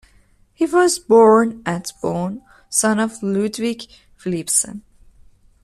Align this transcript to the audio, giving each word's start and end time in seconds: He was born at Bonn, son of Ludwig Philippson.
He 0.55 0.65
was 0.65 0.97
born 0.97 1.61
at 1.63 1.91
Bonn, 2.01 2.41
son 2.71 2.97
of 2.99 3.21
Ludwig 3.21 3.83
Philippson. 4.17 4.81